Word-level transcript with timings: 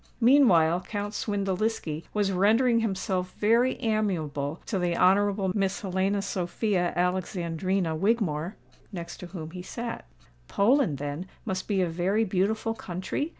Meantime 0.19 0.81
Count 0.81 1.13
Swindeliski 1.13 2.05
was 2.11 2.31
rendering 2.31 2.79
himself 2.79 3.35
very 3.37 3.79
amiable 3.83 4.59
to 4.65 4.79
the 4.79 4.97
Honourable 4.97 5.51
Miss 5.55 5.81
Helena 5.81 6.23
Sophia 6.23 6.91
Alexandrina 6.95 7.95
Wigmore, 7.95 8.55
next 8.91 9.17
to 9.17 9.27
whom 9.27 9.51
he 9.51 9.61
sate. 9.61 10.01
"Poland, 10.47 10.97
then, 10.97 11.27
must 11.45 11.67
be 11.67 11.81
a 11.83 11.87
very 11.87 12.23
beautiful 12.23 12.73
country?" 12.73 13.29